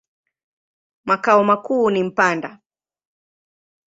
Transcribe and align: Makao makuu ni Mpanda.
Makao 1.05 1.43
makuu 1.43 1.89
ni 1.91 2.03
Mpanda. 2.03 2.59